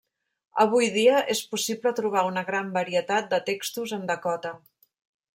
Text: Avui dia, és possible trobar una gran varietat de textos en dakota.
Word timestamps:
Avui 0.63 0.87
dia, 0.93 1.17
és 1.33 1.41
possible 1.51 1.91
trobar 1.99 2.23
una 2.29 2.43
gran 2.47 2.71
varietat 2.77 3.27
de 3.35 3.41
textos 3.53 3.93
en 3.99 4.09
dakota. 4.13 4.55